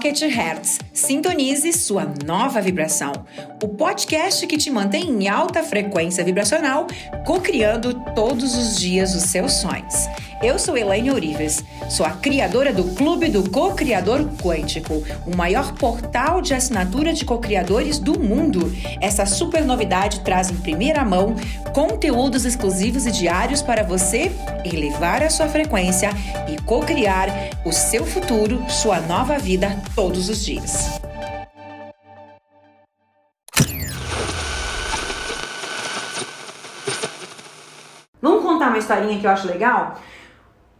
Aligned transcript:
Rocket 0.00 0.22
Hertz. 0.34 0.78
Sintonize 0.94 1.74
sua 1.74 2.10
nova 2.24 2.62
vibração. 2.62 3.12
O 3.62 3.68
podcast 3.68 4.46
que 4.46 4.56
te 4.56 4.70
mantém 4.70 5.10
em 5.10 5.28
alta 5.28 5.62
frequência 5.62 6.24
vibracional, 6.24 6.86
co-criando 7.26 7.92
todos 8.14 8.56
os 8.56 8.78
dias 8.80 9.14
os 9.14 9.24
seus 9.24 9.52
sonhos. 9.52 10.08
Eu 10.42 10.58
sou 10.58 10.78
Elaine 10.78 11.10
Orives, 11.10 11.62
sou 11.90 12.06
a 12.06 12.12
criadora 12.12 12.72
do 12.72 12.84
Clube 12.94 13.28
do 13.28 13.50
Co-Criador 13.50 14.30
Quântico, 14.42 15.04
o 15.26 15.36
maior 15.36 15.74
portal 15.74 16.40
de 16.40 16.54
assinatura 16.54 17.12
de 17.12 17.26
co-criadores 17.26 17.98
do 17.98 18.18
mundo. 18.18 18.72
Essa 18.98 19.26
super 19.26 19.62
novidade 19.62 20.20
traz 20.20 20.50
em 20.50 20.56
primeira 20.56 21.04
mão 21.04 21.36
conteúdos 21.74 22.46
exclusivos 22.46 23.04
e 23.04 23.12
diários 23.12 23.60
para 23.60 23.82
você 23.82 24.32
elevar 24.64 25.22
a 25.22 25.28
sua 25.28 25.48
frequência 25.48 26.08
e 26.48 26.56
co-criar 26.62 27.28
o 27.62 27.72
seu 27.72 28.06
futuro, 28.06 28.64
sua 28.70 29.00
nova 29.00 29.38
vida 29.38 29.76
todos 29.94 30.30
os 30.30 30.42
dias. 30.42 30.98
Historinha 38.80 39.18
que 39.18 39.26
eu 39.26 39.30
acho 39.30 39.46
legal? 39.46 40.00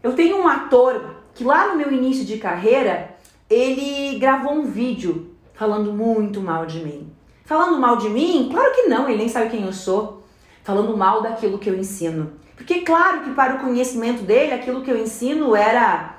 Eu 0.03 0.15
tenho 0.15 0.39
um 0.39 0.49
ator 0.49 1.17
que 1.35 1.45
lá 1.45 1.69
no 1.69 1.77
meu 1.77 1.93
início 1.93 2.25
de 2.25 2.39
carreira, 2.39 3.17
ele 3.49 4.19
gravou 4.19 4.53
um 4.53 4.65
vídeo 4.65 5.35
falando 5.55 5.93
muito 5.93 6.41
mal 6.41 6.67
de 6.67 6.85
mim. 6.85 7.13
Falando 7.45 7.79
mal 7.79 7.97
de 7.97 8.09
mim? 8.09 8.49
Claro 8.51 8.75
que 8.75 8.83
não, 8.83 9.09
ele 9.09 9.19
nem 9.19 9.29
sabe 9.29 9.51
quem 9.51 9.65
eu 9.65 9.73
sou. 9.73 10.23
Falando 10.63 10.97
mal 10.97 11.23
daquilo 11.23 11.59
que 11.59 11.69
eu 11.69 11.79
ensino. 11.79 12.33
Porque 12.57 12.81
claro 12.83 13.23
que 13.23 13.31
para 13.31 13.57
o 13.57 13.61
conhecimento 13.61 14.23
dele, 14.23 14.53
aquilo 14.53 14.83
que 14.83 14.91
eu 14.91 14.99
ensino 14.99 15.57
era 15.57 16.17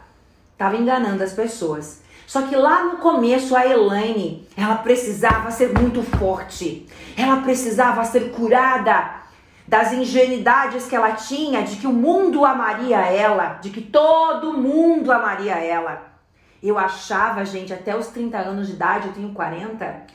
estava 0.54 0.76
enganando 0.76 1.24
as 1.24 1.34
pessoas. 1.34 2.02
Só 2.28 2.44
que 2.44 2.56
lá 2.56 2.84
no 2.84 2.98
começo 2.98 3.56
a 3.56 3.68
Elaine, 3.68 4.48
ela 4.56 4.76
precisava 4.76 5.52
ser 5.52 5.78
muito 5.78 6.02
forte. 6.02 6.88
Ela 7.18 7.38
precisava 7.38 8.04
ser 8.06 8.32
curada 8.32 9.21
das 9.68 9.94
ingenuidades 9.94 10.88
que 10.88 10.96
ela 10.96 11.14
tinha 11.14 11.62
de 11.64 11.78
que 11.78 11.88
o 11.88 11.94
mundo 11.94 12.46
amaria 12.46 12.98
ela, 12.98 13.60
de 13.62 13.70
que 13.70 13.82
todo 13.82 14.58
mundo 14.58 15.12
amaria 15.12 15.56
ela. 15.56 16.12
Eu 16.62 16.78
achava, 16.78 17.44
gente, 17.44 17.74
até 17.74 17.96
os 17.98 18.08
30 18.08 18.38
anos 18.38 18.68
de 18.68 18.74
idade, 18.74 19.08
eu 19.08 19.14
tenho 19.14 19.34
40, 19.34 20.06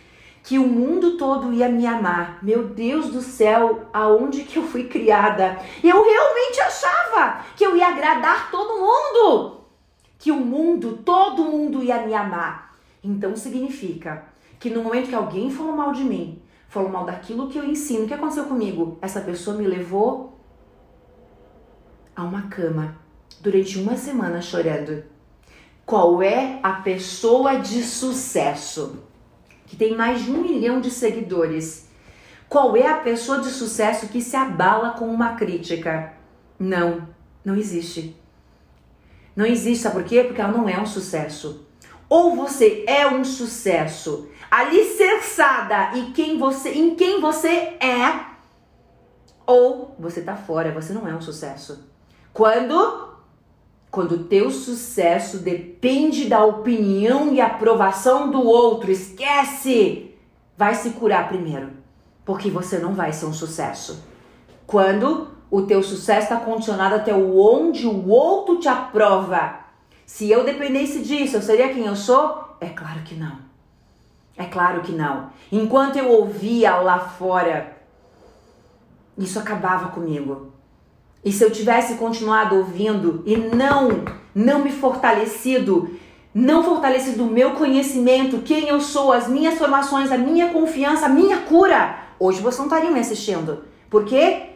que 0.42 0.58
o 0.58 0.66
mundo 0.66 1.16
todo 1.16 1.52
ia 1.52 1.68
me 1.68 1.84
amar. 1.86 2.38
Meu 2.40 2.68
Deus 2.68 3.08
do 3.08 3.20
céu, 3.20 3.88
aonde 3.92 4.44
que 4.44 4.56
eu 4.56 4.62
fui 4.62 4.84
criada? 4.84 5.58
Eu 5.82 6.04
realmente 6.04 6.60
achava 6.60 7.40
que 7.56 7.66
eu 7.66 7.76
ia 7.76 7.88
agradar 7.88 8.48
todo 8.52 8.78
mundo. 8.78 9.60
Que 10.18 10.30
o 10.30 10.36
mundo, 10.36 10.98
todo 11.04 11.44
mundo 11.44 11.82
ia 11.82 12.02
me 12.02 12.14
amar. 12.14 12.76
Então 13.02 13.34
significa 13.34 14.24
que 14.60 14.70
no 14.70 14.84
momento 14.84 15.08
que 15.08 15.14
alguém 15.14 15.50
falou 15.50 15.74
mal 15.74 15.92
de 15.92 16.04
mim, 16.04 16.40
falou 16.68 16.90
mal 16.90 17.04
daquilo 17.04 17.48
que 17.48 17.58
eu 17.58 17.64
ensino. 17.64 18.04
O 18.04 18.06
que 18.08 18.14
aconteceu 18.14 18.44
comigo? 18.44 18.98
Essa 19.00 19.20
pessoa 19.20 19.56
me 19.56 19.66
levou 19.66 20.38
a 22.14 22.22
uma 22.22 22.42
cama 22.48 22.96
durante 23.40 23.78
uma 23.78 23.96
semana 23.96 24.40
chorando. 24.40 25.04
Qual 25.84 26.22
é 26.22 26.58
a 26.62 26.72
pessoa 26.72 27.56
de 27.56 27.82
sucesso 27.82 29.04
que 29.66 29.76
tem 29.76 29.96
mais 29.96 30.24
de 30.24 30.30
um 30.30 30.42
milhão 30.42 30.80
de 30.80 30.90
seguidores? 30.90 31.88
Qual 32.48 32.76
é 32.76 32.86
a 32.88 32.98
pessoa 32.98 33.40
de 33.40 33.48
sucesso 33.48 34.08
que 34.08 34.20
se 34.20 34.36
abala 34.36 34.90
com 34.90 35.06
uma 35.06 35.34
crítica? 35.34 36.12
Não, 36.58 37.08
não 37.44 37.54
existe. 37.56 38.16
Não 39.34 39.44
existe, 39.44 39.82
sabe 39.82 39.96
por 39.96 40.04
quê? 40.04 40.24
Porque 40.24 40.40
ela 40.40 40.52
não 40.52 40.68
é 40.68 40.80
um 40.80 40.86
sucesso. 40.86 41.66
Ou 42.08 42.34
você 42.34 42.84
é 42.86 43.06
um 43.06 43.24
sucesso 43.24 44.28
alicerçada 44.56 45.96
em 45.98 46.12
quem 46.12 46.38
você, 46.38 46.70
em 46.70 46.94
quem 46.94 47.20
você 47.20 47.76
é, 47.78 48.24
ou 49.46 49.94
você 49.98 50.22
tá 50.22 50.34
fora, 50.34 50.72
você 50.72 50.92
não 50.92 51.06
é 51.06 51.14
um 51.14 51.20
sucesso. 51.20 51.86
Quando 52.32 53.06
quando 53.90 54.12
o 54.12 54.24
teu 54.24 54.50
sucesso 54.50 55.38
depende 55.38 56.28
da 56.28 56.44
opinião 56.44 57.32
e 57.32 57.40
aprovação 57.40 58.30
do 58.30 58.42
outro, 58.42 58.90
esquece. 58.90 60.14
Vai 60.54 60.74
se 60.74 60.90
curar 60.90 61.28
primeiro, 61.28 61.70
porque 62.24 62.50
você 62.50 62.78
não 62.78 62.92
vai 62.94 63.12
ser 63.12 63.24
um 63.24 63.32
sucesso. 63.32 64.04
Quando 64.66 65.28
o 65.50 65.62
teu 65.62 65.82
sucesso 65.82 66.24
está 66.24 66.36
condicionado 66.36 66.96
até 66.96 67.14
onde 67.14 67.86
o 67.86 68.08
outro 68.08 68.58
te 68.58 68.68
aprova. 68.68 69.60
Se 70.04 70.30
eu 70.30 70.44
dependesse 70.44 71.02
disso, 71.02 71.36
eu 71.36 71.42
seria 71.42 71.72
quem 71.72 71.86
eu 71.86 71.96
sou? 71.96 72.56
É 72.60 72.68
claro 72.68 73.02
que 73.02 73.14
não. 73.14 73.45
É 74.36 74.44
claro 74.44 74.82
que 74.82 74.92
não. 74.92 75.30
Enquanto 75.50 75.96
eu 75.96 76.10
ouvia 76.10 76.76
lá 76.76 76.98
fora, 76.98 77.76
isso 79.16 79.38
acabava 79.38 79.88
comigo. 79.88 80.52
E 81.24 81.32
se 81.32 81.42
eu 81.42 81.50
tivesse 81.50 81.94
continuado 81.94 82.56
ouvindo 82.56 83.22
e 83.26 83.36
não, 83.36 84.04
não 84.34 84.62
me 84.62 84.70
fortalecido, 84.70 85.90
não 86.34 86.62
fortalecido 86.62 87.24
o 87.24 87.30
meu 87.30 87.52
conhecimento, 87.52 88.42
quem 88.42 88.68
eu 88.68 88.80
sou, 88.80 89.12
as 89.12 89.26
minhas 89.26 89.58
formações, 89.58 90.12
a 90.12 90.18
minha 90.18 90.52
confiança, 90.52 91.06
a 91.06 91.08
minha 91.08 91.38
cura, 91.38 91.98
hoje 92.20 92.40
você 92.40 92.58
não 92.58 92.66
estaria 92.66 92.90
me 92.90 93.00
assistindo. 93.00 93.64
Por 93.88 94.04
quê? 94.04 94.50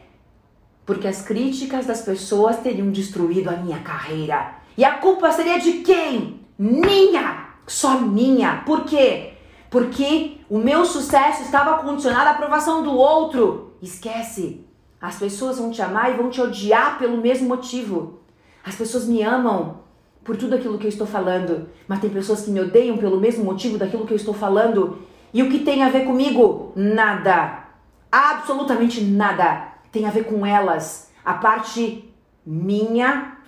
Porque 0.85 1.09
as 1.09 1.23
críticas 1.23 1.87
das 1.87 2.03
pessoas 2.03 2.59
teriam 2.59 2.91
destruído 2.91 3.49
a 3.49 3.57
minha 3.57 3.79
carreira. 3.79 4.57
E 4.77 4.85
a 4.85 4.99
culpa 4.99 5.33
seria 5.33 5.59
de 5.59 5.73
quem? 5.79 6.41
Minha! 6.59 7.49
Só 7.67 7.99
minha. 8.01 8.63
Por 8.67 8.85
quê? 8.85 9.30
Porque 9.71 10.39
o 10.51 10.59
meu 10.59 10.85
sucesso 10.85 11.43
estava 11.43 11.81
condicionado 11.83 12.29
à 12.29 12.33
aprovação 12.33 12.83
do 12.83 12.93
outro. 12.93 13.73
Esquece. 13.81 14.67
As 15.01 15.17
pessoas 15.17 15.59
vão 15.59 15.71
te 15.71 15.81
amar 15.81 16.13
e 16.13 16.17
vão 16.17 16.29
te 16.29 16.41
odiar 16.41 16.99
pelo 16.99 17.17
mesmo 17.17 17.49
motivo. 17.49 18.19
As 18.65 18.75
pessoas 18.75 19.07
me 19.07 19.23
amam 19.23 19.79
por 20.25 20.37
tudo 20.37 20.57
aquilo 20.57 20.77
que 20.77 20.85
eu 20.85 20.91
estou 20.91 21.07
falando, 21.07 21.69
mas 21.89 22.01
tem 22.01 22.11
pessoas 22.11 22.43
que 22.43 22.51
me 22.51 22.61
odeiam 22.61 22.99
pelo 22.99 23.19
mesmo 23.19 23.45
motivo 23.45 23.79
daquilo 23.79 24.05
que 24.05 24.13
eu 24.13 24.17
estou 24.17 24.35
falando. 24.35 24.99
E 25.33 25.43
o 25.43 25.49
que 25.49 25.61
tem 25.61 25.83
a 25.83 25.89
ver 25.89 26.05
comigo? 26.05 26.73
Nada. 26.75 27.65
Absolutamente 28.11 29.01
nada. 29.03 29.69
Tem 29.93 30.05
a 30.05 30.11
ver 30.11 30.25
com 30.25 30.45
elas. 30.45 31.11
A 31.25 31.35
parte 31.35 32.13
minha, 32.45 33.39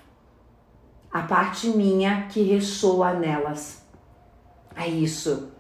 a 1.13 1.23
parte 1.23 1.69
minha 1.69 2.29
que 2.29 2.43
ressoa 2.43 3.13
nelas. 3.13 3.85
É 4.75 4.89
isso. 4.89 5.53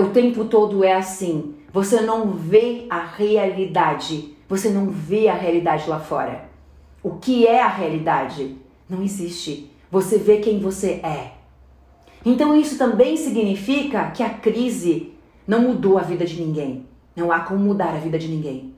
O 0.00 0.10
tempo 0.10 0.44
todo 0.44 0.84
é 0.84 0.94
assim. 0.94 1.54
Você 1.72 2.00
não 2.00 2.30
vê 2.32 2.86
a 2.88 3.04
realidade. 3.04 4.36
Você 4.48 4.70
não 4.70 4.90
vê 4.90 5.28
a 5.28 5.34
realidade 5.34 5.88
lá 5.88 5.98
fora. 5.98 6.48
O 7.02 7.16
que 7.16 7.46
é 7.46 7.62
a 7.62 7.68
realidade? 7.68 8.56
Não 8.88 9.02
existe. 9.02 9.70
Você 9.90 10.18
vê 10.18 10.38
quem 10.38 10.58
você 10.58 11.00
é. 11.02 11.32
Então 12.24 12.56
isso 12.56 12.76
também 12.76 13.16
significa 13.16 14.10
que 14.10 14.22
a 14.22 14.30
crise 14.30 15.14
não 15.46 15.62
mudou 15.62 15.98
a 15.98 16.02
vida 16.02 16.24
de 16.24 16.40
ninguém. 16.40 16.86
Não 17.14 17.32
há 17.32 17.40
como 17.40 17.60
mudar 17.60 17.94
a 17.94 17.98
vida 17.98 18.18
de 18.18 18.28
ninguém. 18.28 18.74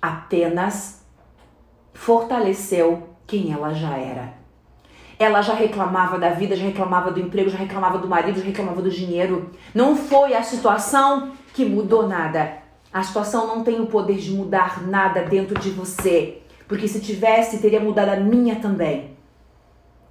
Apenas 0.00 1.04
fortaleceu 1.92 3.08
quem 3.26 3.52
ela 3.52 3.72
já 3.72 3.96
era. 3.96 4.41
Ela 5.22 5.40
já 5.40 5.54
reclamava 5.54 6.18
da 6.18 6.30
vida, 6.30 6.56
já 6.56 6.64
reclamava 6.64 7.12
do 7.12 7.20
emprego, 7.20 7.48
já 7.48 7.56
reclamava 7.56 7.96
do 7.96 8.08
marido, 8.08 8.40
já 8.40 8.44
reclamava 8.44 8.82
do 8.82 8.90
dinheiro. 8.90 9.52
Não 9.72 9.94
foi 9.94 10.34
a 10.34 10.42
situação 10.42 11.30
que 11.54 11.64
mudou 11.64 12.08
nada. 12.08 12.58
A 12.92 13.04
situação 13.04 13.46
não 13.46 13.62
tem 13.62 13.80
o 13.80 13.86
poder 13.86 14.16
de 14.16 14.32
mudar 14.32 14.82
nada 14.82 15.22
dentro 15.22 15.56
de 15.60 15.70
você. 15.70 16.42
Porque 16.66 16.88
se 16.88 17.00
tivesse, 17.00 17.60
teria 17.60 17.78
mudado 17.78 18.08
a 18.08 18.16
minha 18.16 18.56
também. 18.56 19.16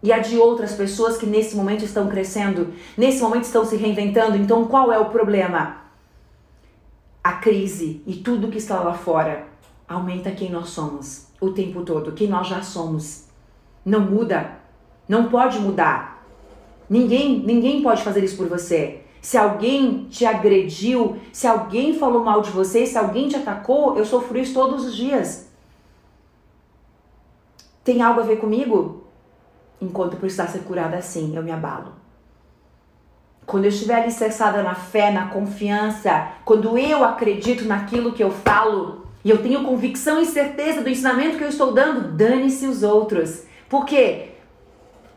E 0.02 0.14
a 0.14 0.20
de 0.20 0.38
outras 0.38 0.76
pessoas 0.76 1.18
que 1.18 1.26
nesse 1.26 1.58
momento 1.58 1.84
estão 1.84 2.08
crescendo, 2.08 2.74
nesse 2.98 3.22
momento 3.22 3.44
estão 3.44 3.66
se 3.66 3.76
reinventando. 3.76 4.38
Então 4.38 4.66
qual 4.66 4.94
é 4.94 4.98
o 4.98 5.10
problema? 5.10 5.82
A 7.22 7.34
crise 7.34 8.02
e 8.08 8.16
tudo 8.16 8.48
que 8.48 8.60
está 8.60 8.80
lá 8.80 8.94
fora 8.94 9.46
aumenta 9.90 10.32
quem 10.32 10.50
nós 10.50 10.70
somos 10.70 11.28
o 11.42 11.50
tempo 11.50 11.84
todo, 11.84 12.14
quem 12.14 12.30
nós 12.30 12.48
já 12.48 12.62
somos. 12.62 13.26
Não 13.84 14.00
muda 14.00 14.61
não 15.12 15.28
pode 15.28 15.60
mudar. 15.60 16.26
Ninguém, 16.90 17.40
ninguém 17.40 17.82
pode 17.84 18.02
fazer 18.02 18.24
isso 18.24 18.38
por 18.38 18.48
você. 18.48 19.02
Se 19.22 19.38
alguém 19.38 20.06
te 20.10 20.26
agrediu, 20.26 21.18
se 21.34 21.46
alguém 21.46 22.00
falou 22.00 22.24
mal 22.24 22.42
de 22.42 22.50
você, 22.50 22.86
se 22.86 22.98
alguém 22.98 23.28
te 23.28 23.36
atacou, 23.36 23.98
eu 23.98 24.06
sofro 24.06 24.40
isso 24.40 24.54
todos 24.54 24.86
os 24.86 24.96
dias. 24.96 25.52
Tem 27.84 28.02
algo 28.02 28.22
a 28.22 28.24
ver 28.24 28.38
comigo? 28.38 29.04
Enquanto 29.82 30.16
precisar 30.16 30.48
ser 30.48 30.60
curada 30.60 30.96
assim, 30.96 31.36
eu 31.36 31.44
me 31.44 31.52
abalo. 31.52 31.92
Quando 33.46 33.66
eu 33.66 33.70
estiver 33.70 33.96
alicerçada 33.96 34.64
na 34.64 34.76
fé, 34.76 35.12
na 35.12 35.28
confiança, 35.28 36.30
quando 36.46 36.78
eu 36.78 37.04
acredito 37.04 37.66
naquilo 37.66 38.14
que 38.14 38.24
eu 38.24 38.32
falo 38.32 39.08
e 39.26 39.30
eu 39.30 39.44
tenho 39.44 39.66
convicção 39.66 40.22
e 40.22 40.26
certeza 40.26 40.82
do 40.82 40.90
ensinamento 40.90 41.38
que 41.38 41.44
eu 41.44 41.50
estou 41.50 41.74
dando, 41.74 42.14
dane-se 42.14 42.66
os 42.66 42.82
outros. 42.82 43.44
Por 43.68 43.86
quê? 43.86 44.31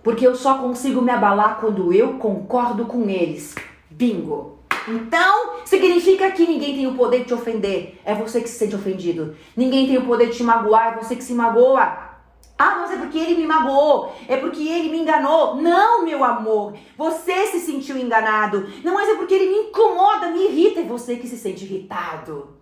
Porque 0.05 0.25
eu 0.25 0.37
só 0.37 0.59
consigo 0.59 1.01
me 1.01 1.11
abalar 1.11 1.59
quando 1.59 1.93
eu 1.93 2.19
concordo 2.19 2.85
com 2.85 3.09
eles. 3.09 3.55
Bingo! 3.91 4.59
Então, 4.87 5.55
significa 5.65 6.31
que 6.31 6.47
ninguém 6.47 6.75
tem 6.75 6.87
o 6.87 6.95
poder 6.95 7.21
de 7.21 7.25
te 7.25 7.35
ofender. 7.35 7.99
É 8.05 8.15
você 8.15 8.43
que 8.43 8.49
se 8.49 8.59
sente 8.59 8.77
ofendido. 8.77 9.35
Ninguém 9.56 9.87
tem 9.87 9.97
o 9.97 10.05
poder 10.05 10.29
de 10.29 10.37
te 10.37 10.43
magoar. 10.43 10.93
É 10.93 11.03
você 11.03 11.17
que 11.17 11.25
se 11.25 11.33
magoa. 11.33 12.12
Ah, 12.56 12.77
mas 12.81 12.93
é 12.93 12.97
porque 12.99 13.19
ele 13.19 13.35
me 13.35 13.47
magoou, 13.47 14.15
é 14.29 14.37
porque 14.37 14.62
ele 14.62 14.89
me 14.89 15.01
enganou. 15.01 15.56
Não, 15.56 16.05
meu 16.05 16.23
amor, 16.23 16.75
você 16.97 17.47
se 17.47 17.59
sentiu 17.59 17.99
enganado. 17.99 18.69
Não, 18.85 18.95
mas 18.95 19.09
é 19.09 19.15
porque 19.17 19.35
ele 19.35 19.51
me 19.51 19.69
incomoda, 19.69 20.31
me 20.31 20.47
irrita, 20.47 20.81
é 20.81 20.85
você 20.85 21.17
que 21.17 21.27
se 21.27 21.37
sente 21.37 21.65
irritado. 21.65 22.56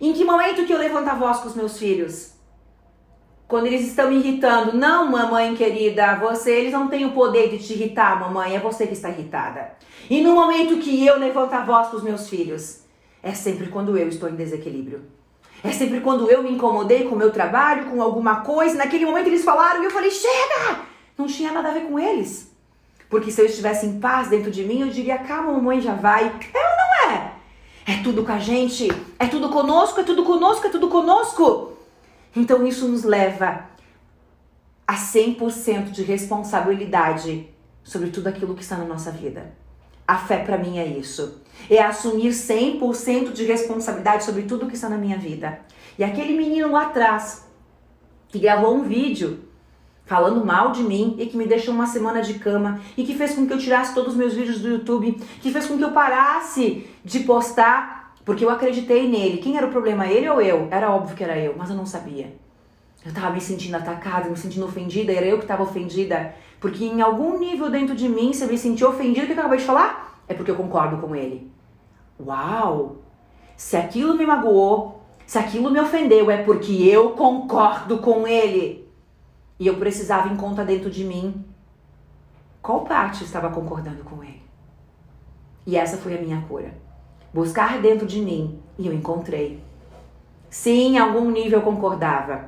Em 0.00 0.14
que 0.14 0.24
momento 0.24 0.64
que 0.64 0.72
eu 0.72 0.78
levanto 0.78 1.08
a 1.08 1.14
voz 1.14 1.38
com 1.38 1.48
os 1.48 1.54
meus 1.54 1.78
filhos? 1.78 2.35
Quando 3.48 3.66
eles 3.66 3.86
estão 3.86 4.10
me 4.10 4.16
irritando. 4.16 4.76
Não, 4.76 5.10
mamãe 5.10 5.54
querida, 5.54 6.16
você, 6.16 6.50
eles 6.50 6.72
não 6.72 6.88
têm 6.88 7.04
o 7.04 7.12
poder 7.12 7.48
de 7.48 7.58
te 7.58 7.74
irritar, 7.74 8.18
mamãe, 8.18 8.56
é 8.56 8.58
você 8.58 8.86
que 8.86 8.94
está 8.94 9.08
irritada. 9.08 9.72
E 10.10 10.20
no 10.20 10.34
momento 10.34 10.78
que 10.78 11.06
eu 11.06 11.18
levanto 11.18 11.52
a 11.52 11.64
voz 11.64 11.88
com 11.88 11.96
os 11.96 12.02
meus 12.02 12.28
filhos, 12.28 12.80
é 13.22 13.32
sempre 13.32 13.68
quando 13.68 13.96
eu 13.96 14.08
estou 14.08 14.28
em 14.28 14.34
desequilíbrio. 14.34 15.02
É 15.62 15.70
sempre 15.72 16.00
quando 16.00 16.30
eu 16.30 16.42
me 16.42 16.52
incomodei 16.52 17.04
com 17.04 17.14
o 17.14 17.18
meu 17.18 17.30
trabalho, 17.30 17.86
com 17.86 18.02
alguma 18.02 18.40
coisa, 18.40 18.76
naquele 18.76 19.06
momento 19.06 19.28
eles 19.28 19.44
falaram 19.44 19.82
e 19.82 19.86
eu 19.86 19.90
falei: 19.90 20.10
chega! 20.10 20.80
Não 21.16 21.26
tinha 21.26 21.52
nada 21.52 21.68
a 21.68 21.72
ver 21.72 21.86
com 21.86 21.98
eles. 21.98 22.52
Porque 23.08 23.30
se 23.30 23.40
eu 23.40 23.46
estivesse 23.46 23.86
em 23.86 24.00
paz 24.00 24.28
dentro 24.28 24.50
de 24.50 24.64
mim, 24.64 24.80
eu 24.80 24.88
diria: 24.88 25.18
calma, 25.18 25.52
mamãe 25.52 25.80
já 25.80 25.94
vai. 25.94 26.24
É 26.24 26.28
ou 26.28 26.76
não 26.76 27.12
é? 27.12 27.32
É 27.86 28.02
tudo 28.02 28.24
com 28.24 28.32
a 28.32 28.38
gente, 28.38 28.88
é 29.18 29.26
tudo 29.26 29.48
conosco, 29.48 30.00
é 30.00 30.02
tudo 30.02 30.24
conosco, 30.24 30.66
é 30.66 30.70
tudo 30.70 30.88
conosco. 30.88 31.75
Então 32.36 32.66
isso 32.66 32.86
nos 32.86 33.02
leva 33.02 33.64
a 34.86 34.94
100% 34.94 35.90
de 35.90 36.02
responsabilidade 36.02 37.48
sobre 37.82 38.10
tudo 38.10 38.28
aquilo 38.28 38.54
que 38.54 38.62
está 38.62 38.76
na 38.76 38.84
nossa 38.84 39.10
vida. 39.10 39.54
A 40.06 40.18
fé 40.18 40.38
para 40.38 40.58
mim 40.58 40.78
é 40.78 40.86
isso. 40.86 41.42
É 41.68 41.82
assumir 41.82 42.30
100% 42.30 43.32
de 43.32 43.44
responsabilidade 43.44 44.24
sobre 44.24 44.42
tudo 44.42 44.66
que 44.66 44.74
está 44.74 44.88
na 44.88 44.98
minha 44.98 45.16
vida. 45.16 45.60
E 45.98 46.04
aquele 46.04 46.36
menino 46.36 46.70
lá 46.70 46.82
atrás, 46.82 47.44
que 48.28 48.38
gravou 48.38 48.76
um 48.76 48.82
vídeo 48.82 49.40
falando 50.04 50.44
mal 50.44 50.70
de 50.70 50.84
mim 50.84 51.16
e 51.18 51.26
que 51.26 51.36
me 51.36 51.46
deixou 51.46 51.74
uma 51.74 51.86
semana 51.86 52.22
de 52.22 52.34
cama 52.34 52.80
e 52.96 53.04
que 53.04 53.14
fez 53.14 53.34
com 53.34 53.46
que 53.46 53.52
eu 53.52 53.58
tirasse 53.58 53.94
todos 53.94 54.12
os 54.12 54.18
meus 54.18 54.34
vídeos 54.34 54.60
do 54.60 54.68
YouTube, 54.68 55.20
que 55.40 55.50
fez 55.50 55.66
com 55.66 55.76
que 55.76 55.82
eu 55.82 55.90
parasse 55.90 56.86
de 57.04 57.20
postar, 57.20 57.95
porque 58.26 58.44
eu 58.44 58.50
acreditei 58.50 59.08
nele. 59.08 59.38
Quem 59.38 59.56
era 59.56 59.68
o 59.68 59.70
problema, 59.70 60.08
ele 60.08 60.28
ou 60.28 60.42
eu? 60.42 60.66
Era 60.72 60.90
óbvio 60.90 61.16
que 61.16 61.22
era 61.22 61.38
eu, 61.38 61.54
mas 61.56 61.70
eu 61.70 61.76
não 61.76 61.86
sabia. 61.86 62.36
Eu 63.04 63.14
tava 63.14 63.30
me 63.30 63.40
sentindo 63.40 63.76
atacada, 63.76 64.28
me 64.28 64.36
sentindo 64.36 64.66
ofendida, 64.66 65.12
era 65.12 65.24
eu 65.24 65.38
que 65.38 65.46
tava 65.46 65.62
ofendida. 65.62 66.34
Porque 66.60 66.84
em 66.84 67.00
algum 67.00 67.38
nível 67.38 67.70
dentro 67.70 67.94
de 67.94 68.08
mim, 68.08 68.32
você 68.32 68.44
me 68.46 68.58
sentiu 68.58 68.88
ofendido, 68.88 69.26
o 69.26 69.26
que 69.28 69.32
eu 69.32 69.38
acabei 69.38 69.58
de 69.58 69.64
falar? 69.64 70.20
É 70.26 70.34
porque 70.34 70.50
eu 70.50 70.56
concordo 70.56 70.96
com 70.96 71.14
ele. 71.14 71.52
Uau! 72.18 72.96
Se 73.56 73.76
aquilo 73.76 74.16
me 74.16 74.26
magoou, 74.26 75.02
se 75.24 75.38
aquilo 75.38 75.70
me 75.70 75.78
ofendeu, 75.78 76.28
é 76.28 76.42
porque 76.42 76.72
eu 76.72 77.10
concordo 77.10 77.98
com 77.98 78.26
ele. 78.26 78.90
E 79.56 79.68
eu 79.68 79.76
precisava 79.76 80.28
em 80.28 80.36
conta 80.36 80.64
dentro 80.64 80.90
de 80.90 81.04
mim 81.04 81.44
qual 82.60 82.80
parte 82.80 83.22
estava 83.22 83.50
concordando 83.50 84.02
com 84.02 84.24
ele. 84.24 84.42
E 85.64 85.76
essa 85.76 85.96
foi 85.96 86.18
a 86.18 86.20
minha 86.20 86.40
cura. 86.48 86.85
Buscar 87.36 87.82
dentro 87.82 88.06
de 88.06 88.18
mim 88.22 88.58
e 88.78 88.86
eu 88.86 88.94
encontrei. 88.94 89.62
Sim, 90.48 90.94
em 90.94 90.98
algum 90.98 91.30
nível 91.30 91.58
eu 91.58 91.64
concordava. 91.66 92.46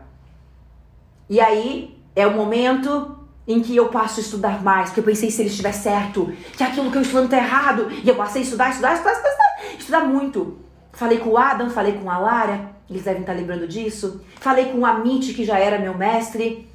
E 1.28 1.38
aí 1.38 2.02
é 2.16 2.26
o 2.26 2.34
momento 2.34 3.14
em 3.46 3.60
que 3.60 3.76
eu 3.76 3.90
passo 3.90 4.18
a 4.18 4.22
estudar 4.22 4.62
mais, 4.62 4.88
porque 4.88 5.00
eu 5.00 5.04
pensei 5.04 5.30
se 5.30 5.42
ele 5.42 5.50
estiver 5.50 5.72
certo, 5.72 6.32
que 6.56 6.62
aquilo 6.62 6.90
que 6.90 6.96
eu 6.96 7.02
estudando 7.02 7.26
está 7.26 7.36
errado, 7.36 7.88
e 8.02 8.08
eu 8.08 8.14
passei 8.14 8.40
a 8.40 8.44
estudar, 8.44 8.70
estudar, 8.70 8.94
estudar, 8.94 9.12
estudar, 9.12 9.76
estudar 9.78 10.04
muito. 10.06 10.56
Falei 10.90 11.18
com 11.18 11.30
o 11.32 11.36
Adam, 11.36 11.68
falei 11.68 11.92
com 11.92 12.10
a 12.10 12.16
Lara, 12.16 12.70
eles 12.88 13.02
devem 13.02 13.20
estar 13.20 13.34
lembrando 13.34 13.68
disso. 13.68 14.22
Falei 14.40 14.72
com 14.72 14.78
o 14.78 14.86
Amit, 14.86 15.34
que 15.34 15.44
já 15.44 15.58
era 15.58 15.78
meu 15.78 15.98
mestre. 15.98 16.66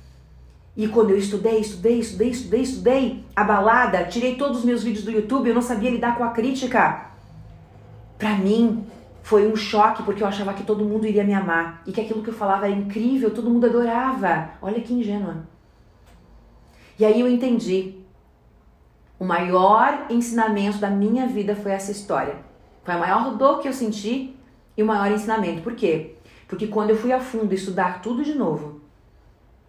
E 0.78 0.88
quando 0.88 1.10
eu 1.10 1.18
estudei, 1.18 1.58
estudei, 1.60 1.98
estudei, 1.98 2.30
estudei, 2.30 2.62
estudei, 2.62 3.26
abalada, 3.36 4.04
tirei 4.04 4.36
todos 4.36 4.60
os 4.60 4.66
meus 4.66 4.84
vídeos 4.84 5.04
do 5.04 5.10
YouTube, 5.10 5.50
eu 5.50 5.56
não 5.56 5.64
sabia 5.64 5.90
lidar 5.90 6.16
com 6.16 6.24
a 6.24 6.30
crítica. 6.30 7.13
Pra 8.24 8.38
mim, 8.38 8.86
foi 9.22 9.52
um 9.52 9.54
choque, 9.54 10.02
porque 10.04 10.24
eu 10.24 10.28
achava 10.28 10.54
que 10.54 10.64
todo 10.64 10.86
mundo 10.86 11.06
iria 11.06 11.26
me 11.26 11.34
amar. 11.34 11.84
E 11.86 11.92
que 11.92 12.00
aquilo 12.00 12.24
que 12.24 12.30
eu 12.30 12.34
falava 12.34 12.68
era 12.68 12.74
incrível, 12.74 13.32
todo 13.32 13.50
mundo 13.50 13.66
adorava. 13.66 14.52
Olha 14.62 14.80
que 14.80 14.94
ingênua. 14.94 15.46
E 16.98 17.04
aí 17.04 17.20
eu 17.20 17.28
entendi. 17.28 17.96
O 19.20 19.26
maior 19.26 20.06
ensinamento 20.10 20.78
da 20.78 20.90
minha 20.90 21.28
vida 21.28 21.54
foi 21.54 21.74
essa 21.74 21.92
história. 21.92 22.38
Foi 22.86 22.94
a 22.94 22.98
maior 22.98 23.36
dor 23.36 23.60
que 23.60 23.68
eu 23.68 23.74
senti 23.74 24.34
e 24.78 24.82
o 24.82 24.86
maior 24.86 25.12
ensinamento. 25.12 25.62
Por 25.62 25.76
quê? 25.76 26.16
Porque 26.48 26.68
quando 26.68 26.92
eu 26.92 26.96
fui 26.96 27.12
a 27.12 27.20
fundo 27.20 27.54
estudar 27.54 28.02
tudo 28.02 28.24
de 28.24 28.36
novo, 28.36 28.80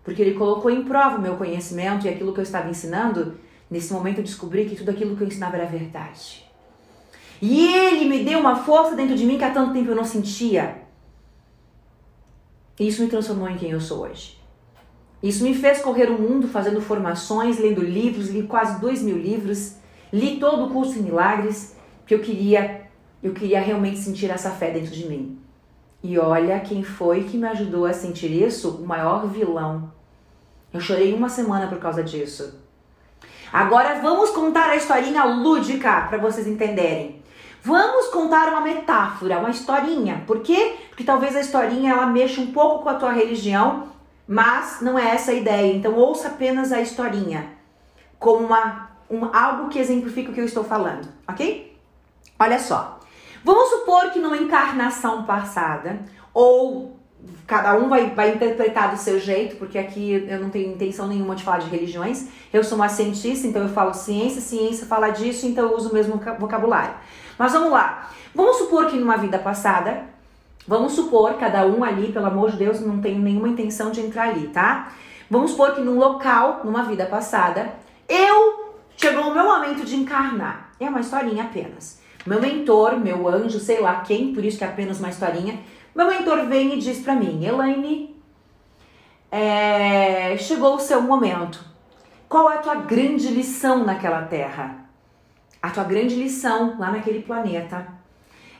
porque 0.04 0.22
ele 0.22 0.34
colocou 0.34 0.70
em 0.70 0.84
prova 0.84 1.16
o 1.16 1.20
meu 1.20 1.36
conhecimento 1.36 2.06
e 2.06 2.08
aquilo 2.08 2.32
que 2.32 2.38
eu 2.38 2.44
estava 2.44 2.70
ensinando, 2.70 3.34
nesse 3.68 3.92
momento 3.92 4.18
eu 4.18 4.24
descobri 4.24 4.64
que 4.64 4.76
tudo 4.76 4.92
aquilo 4.92 5.16
que 5.16 5.24
eu 5.24 5.26
ensinava 5.26 5.56
era 5.56 5.66
verdade. 5.66 6.43
E 7.46 7.74
ele 7.74 8.06
me 8.06 8.24
deu 8.24 8.38
uma 8.38 8.56
força 8.56 8.96
dentro 8.96 9.14
de 9.14 9.26
mim 9.26 9.36
que 9.36 9.44
há 9.44 9.50
tanto 9.50 9.74
tempo 9.74 9.90
eu 9.90 9.94
não 9.94 10.02
sentia. 10.02 10.78
E 12.80 12.88
isso 12.88 13.02
me 13.02 13.08
transformou 13.10 13.46
em 13.46 13.58
quem 13.58 13.70
eu 13.70 13.80
sou 13.82 14.06
hoje. 14.06 14.40
Isso 15.22 15.44
me 15.44 15.54
fez 15.54 15.82
correr 15.82 16.08
o 16.08 16.18
mundo 16.18 16.48
fazendo 16.48 16.80
formações, 16.80 17.58
lendo 17.58 17.82
livros, 17.82 18.30
li 18.30 18.44
quase 18.44 18.80
dois 18.80 19.02
mil 19.02 19.18
livros, 19.18 19.76
li 20.10 20.38
todo 20.40 20.64
o 20.64 20.70
curso 20.70 20.98
em 20.98 21.02
milagres, 21.02 21.76
porque 21.98 22.14
eu 22.14 22.20
queria, 22.20 22.88
eu 23.22 23.34
queria 23.34 23.60
realmente 23.60 23.98
sentir 23.98 24.30
essa 24.30 24.50
fé 24.50 24.70
dentro 24.70 24.92
de 24.92 25.04
mim. 25.06 25.38
E 26.02 26.18
olha 26.18 26.60
quem 26.60 26.82
foi 26.82 27.24
que 27.24 27.36
me 27.36 27.46
ajudou 27.48 27.84
a 27.84 27.92
sentir 27.92 28.30
isso, 28.32 28.70
o 28.70 28.86
maior 28.86 29.26
vilão. 29.28 29.92
Eu 30.72 30.80
chorei 30.80 31.12
uma 31.12 31.28
semana 31.28 31.66
por 31.66 31.78
causa 31.78 32.02
disso. 32.02 32.58
Agora 33.52 34.00
vamos 34.00 34.30
contar 34.30 34.70
a 34.70 34.76
historinha 34.76 35.24
lúdica 35.24 36.06
para 36.08 36.16
vocês 36.16 36.46
entenderem. 36.46 37.22
Vamos 37.64 38.08
contar 38.08 38.50
uma 38.50 38.60
metáfora, 38.60 39.38
uma 39.38 39.50
historinha. 39.50 40.22
Por 40.26 40.40
quê? 40.40 40.76
Porque 40.90 41.02
talvez 41.02 41.34
a 41.34 41.40
historinha 41.40 41.92
ela 41.92 42.06
mexa 42.06 42.40
um 42.40 42.52
pouco 42.52 42.82
com 42.82 42.90
a 42.90 42.94
tua 42.94 43.10
religião 43.10 43.94
mas 44.26 44.80
não 44.80 44.98
é 44.98 45.14
essa 45.14 45.30
a 45.30 45.34
ideia. 45.34 45.74
Então 45.74 45.94
ouça 45.94 46.28
apenas 46.28 46.72
a 46.72 46.80
historinha 46.80 47.52
como 48.18 48.46
uma, 48.46 48.90
um, 49.10 49.24
algo 49.34 49.68
que 49.68 49.78
exemplifica 49.78 50.30
o 50.30 50.34
que 50.34 50.40
eu 50.40 50.46
estou 50.46 50.64
falando, 50.64 51.08
ok? 51.28 51.76
Olha 52.38 52.58
só. 52.58 52.98
Vamos 53.44 53.68
supor 53.68 54.10
que 54.10 54.18
numa 54.18 54.38
encarnação 54.38 55.24
passada, 55.24 56.00
ou 56.32 56.98
cada 57.46 57.74
um 57.76 57.88
vai, 57.88 58.10
vai 58.10 58.34
interpretar 58.34 58.90
do 58.90 58.96
seu 58.96 59.18
jeito, 59.18 59.56
porque 59.56 59.78
aqui 59.78 60.26
eu 60.28 60.40
não 60.40 60.50
tenho 60.50 60.72
intenção 60.72 61.06
nenhuma 61.06 61.34
de 61.34 61.42
falar 61.42 61.58
de 61.58 61.68
religiões. 61.68 62.28
Eu 62.52 62.64
sou 62.64 62.76
uma 62.76 62.88
cientista, 62.88 63.46
então 63.46 63.62
eu 63.62 63.68
falo 63.68 63.92
ciência, 63.94 64.40
ciência 64.40 64.86
fala 64.86 65.10
disso, 65.10 65.46
então 65.46 65.68
eu 65.68 65.76
uso 65.76 65.90
o 65.90 65.94
mesmo 65.94 66.20
vocabulário. 66.38 66.94
Mas 67.38 67.52
vamos 67.52 67.70
lá. 67.70 68.10
Vamos 68.34 68.56
supor 68.58 68.86
que 68.86 68.96
numa 68.96 69.16
vida 69.16 69.38
passada 69.38 70.14
Vamos 70.66 70.94
supor, 70.94 71.34
cada 71.34 71.66
um 71.66 71.84
ali, 71.84 72.10
pelo 72.10 72.26
amor 72.26 72.50
de 72.50 72.56
Deus, 72.56 72.80
não 72.80 72.98
tenho 72.98 73.18
nenhuma 73.18 73.48
intenção 73.48 73.90
de 73.90 74.00
entrar 74.00 74.30
ali, 74.30 74.48
tá? 74.48 74.92
Vamos 75.30 75.50
supor 75.50 75.74
que 75.74 75.82
num 75.82 75.98
local, 75.98 76.62
numa 76.64 76.84
vida 76.84 77.04
passada, 77.04 77.74
eu 78.08 78.72
chegou 78.96 79.24
o 79.24 79.34
meu 79.34 79.44
momento 79.44 79.84
de 79.84 79.94
encarnar. 79.94 80.70
É 80.80 80.88
uma 80.88 81.00
historinha 81.00 81.44
apenas. 81.44 82.00
Meu 82.24 82.40
mentor, 82.40 82.98
meu 82.98 83.28
anjo, 83.28 83.60
sei 83.60 83.80
lá 83.80 84.00
quem, 84.00 84.32
por 84.32 84.42
isso 84.42 84.56
que 84.56 84.64
é 84.64 84.66
apenas 84.66 84.98
uma 85.00 85.10
historinha. 85.10 85.60
Meu 85.94 86.08
mentor 86.08 86.46
vem 86.46 86.74
e 86.74 86.78
diz 86.80 86.98
para 87.00 87.14
mim, 87.14 87.44
Elaine, 87.44 88.20
é, 89.30 90.36
chegou 90.38 90.74
o 90.74 90.80
seu 90.80 91.00
momento. 91.00 91.64
Qual 92.28 92.50
é 92.50 92.56
a 92.56 92.58
tua 92.58 92.74
grande 92.74 93.28
lição 93.28 93.84
naquela 93.84 94.22
terra? 94.22 94.86
A 95.62 95.70
tua 95.70 95.84
grande 95.84 96.16
lição 96.16 96.76
lá 96.80 96.90
naquele 96.90 97.22
planeta 97.22 97.86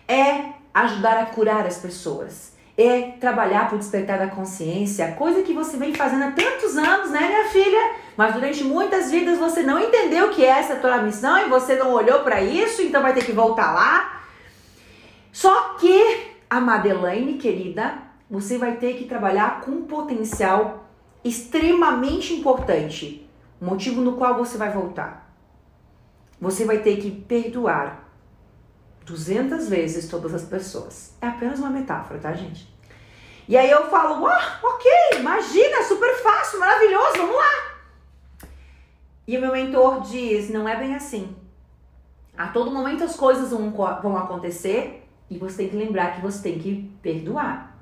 é 0.06 0.52
ajudar 0.72 1.18
a 1.18 1.26
curar 1.26 1.66
as 1.66 1.78
pessoas. 1.78 2.54
É 2.78 3.12
trabalhar 3.20 3.68
para 3.68 3.78
despertar 3.78 4.18
da 4.18 4.28
consciência, 4.28 5.12
coisa 5.12 5.42
que 5.42 5.52
você 5.52 5.76
vem 5.76 5.94
fazendo 5.94 6.24
há 6.24 6.30
tantos 6.30 6.76
anos, 6.76 7.10
né, 7.10 7.20
minha 7.20 7.48
filha? 7.48 7.92
Mas 8.16 8.34
durante 8.34 8.64
muitas 8.64 9.10
vidas 9.10 9.38
você 9.38 9.62
não 9.62 9.78
entendeu 9.78 10.30
que 10.30 10.44
essa 10.44 10.72
é 10.72 10.76
a 10.76 10.80
tua 10.80 10.98
missão 10.98 11.38
e 11.38 11.48
você 11.48 11.76
não 11.76 11.92
olhou 11.92 12.20
para 12.20 12.40
isso, 12.42 12.82
então 12.82 13.02
vai 13.02 13.12
ter 13.12 13.24
que 13.24 13.32
voltar 13.32 13.72
lá. 13.72 14.22
Só 15.32 15.74
que 15.80 16.33
a 16.54 16.60
Madeleine, 16.60 17.36
querida, 17.36 17.98
você 18.30 18.56
vai 18.56 18.76
ter 18.76 18.94
que 18.94 19.06
trabalhar 19.06 19.62
com 19.62 19.72
um 19.72 19.86
potencial 19.86 20.84
extremamente 21.24 22.32
importante, 22.32 23.28
motivo 23.60 24.00
no 24.00 24.16
qual 24.16 24.36
você 24.36 24.56
vai 24.56 24.70
voltar. 24.70 25.34
Você 26.40 26.64
vai 26.64 26.78
ter 26.78 26.98
que 26.98 27.10
perdoar 27.10 28.08
200 29.04 29.68
vezes 29.68 30.08
todas 30.08 30.32
as 30.32 30.44
pessoas. 30.44 31.16
É 31.20 31.26
apenas 31.26 31.58
uma 31.58 31.70
metáfora, 31.70 32.20
tá, 32.20 32.32
gente? 32.32 32.72
E 33.48 33.56
aí 33.56 33.68
eu 33.68 33.90
falo, 33.90 34.24
ah, 34.24 34.60
ok, 34.62 35.18
imagina, 35.18 35.82
super 35.82 36.14
fácil, 36.22 36.60
maravilhoso, 36.60 37.16
vamos 37.16 37.34
lá. 37.34 38.48
E 39.26 39.36
o 39.36 39.40
meu 39.40 39.50
mentor 39.50 40.02
diz: 40.02 40.50
não 40.50 40.68
é 40.68 40.76
bem 40.76 40.94
assim. 40.94 41.34
A 42.38 42.46
todo 42.46 42.70
momento 42.70 43.02
as 43.02 43.16
coisas 43.16 43.50
vão, 43.50 43.72
vão 43.72 44.16
acontecer 44.16 45.03
e 45.30 45.38
você 45.38 45.58
tem 45.58 45.68
que 45.68 45.76
lembrar 45.76 46.14
que 46.14 46.20
você 46.20 46.42
tem 46.42 46.58
que 46.58 46.90
perdoar. 47.02 47.76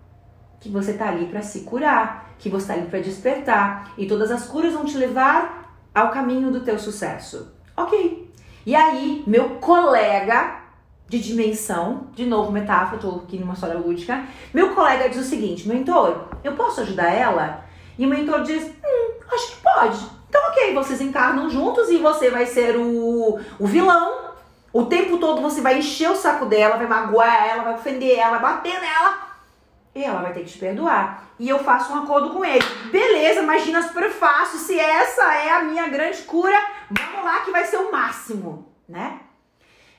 Que 0.61 0.69
você 0.69 0.93
tá 0.93 1.09
ali 1.09 1.27
para 1.27 1.43
se 1.43 1.61
curar, 1.61 2.35
que 2.39 2.49
você 2.49 2.69
tá 2.69 2.75
ali 2.75 2.87
para 2.87 3.01
despertar 3.01 3.93
e 3.99 4.07
todas 4.07 4.31
as 4.31 4.47
curas 4.47 4.73
vão 4.73 4.85
te 4.85 4.97
levar 4.97 5.77
ao 5.95 6.11
caminho 6.11 6.51
do 6.51 6.61
teu 6.61 6.79
sucesso. 6.79 7.53
OK. 7.77 8.31
E 8.65 8.75
aí, 8.75 9.25
meu 9.27 9.57
colega 9.57 10.63
de 11.09 11.19
dimensão, 11.19 12.07
de 12.15 12.25
novo 12.25 12.53
metáfora, 12.53 13.01
tô 13.01 13.17
aqui 13.17 13.39
numa 13.39 13.55
história 13.55 13.77
lúdica. 13.77 14.25
Meu 14.55 14.75
colega 14.75 15.09
diz 15.09 15.19
o 15.19 15.29
seguinte: 15.29 15.69
"Mentor, 15.69 16.29
eu 16.45 16.53
posso 16.53 16.81
ajudar 16.81 17.13
ela?" 17.13 17.65
E 17.99 18.07
o 18.07 18.09
mentor 18.09 18.43
diz: 18.43 18.65
"Hum, 18.65 19.15
acho 19.31 19.57
que 19.57 19.63
pode." 19.63 19.99
Então, 20.29 20.41
OK, 20.49 20.73
vocês 20.73 21.01
encarnam 21.01 21.51
juntos 21.51 21.91
e 21.91 21.99
você 21.99 22.31
vai 22.31 22.47
ser 22.47 22.77
o, 22.77 23.39
o 23.59 23.67
vilão 23.67 24.22
o 24.73 24.87
tempo 24.87 25.19
todo 25.19 25.43
você 25.43 25.61
vai 25.61 25.79
encher 25.79 26.11
o 26.11 26.17
saco 26.17 26.47
dela, 26.47 26.77
vai 26.77 26.87
magoar 26.87 27.47
ela, 27.47 27.63
vai 27.65 27.75
ofender 27.75 28.19
ela, 28.19 28.39
bater 28.39 28.81
nela. 28.81 29.33
E 29.95 30.03
ela 30.03 30.23
vai 30.23 30.33
ter 30.33 30.45
que 30.45 30.51
te 30.51 30.59
perdoar. 30.59 31.25
E 31.39 31.49
eu 31.49 31.59
faço 31.59 31.93
um 31.93 32.03
acordo 32.03 32.31
com 32.31 32.43
ele. 32.43 32.65
Beleza, 32.91 33.43
imagina 33.43 33.83
super 33.83 34.11
fácil. 34.11 34.59
Se 34.59 34.79
essa 34.81 35.23
é 35.35 35.51
a 35.51 35.65
minha 35.65 35.87
grande 35.89 36.23
cura, 36.23 36.57
vamos 36.91 37.25
lá 37.25 37.41
que 37.41 37.51
vai 37.51 37.65
ser 37.65 37.77
o 37.77 37.93
máximo, 37.93 38.73
né? 38.89 39.21